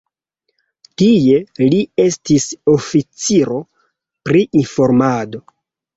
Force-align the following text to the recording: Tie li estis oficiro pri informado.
Tie 1.01 1.35
li 1.73 1.81
estis 2.05 2.47
oficiro 2.77 3.61
pri 4.31 4.43
informado. 4.63 5.45